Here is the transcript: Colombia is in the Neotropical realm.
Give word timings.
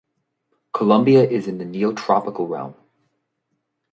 Colombia 0.73 1.21
is 1.29 1.47
in 1.47 1.59
the 1.59 1.63
Neotropical 1.63 2.49
realm. 2.49 2.73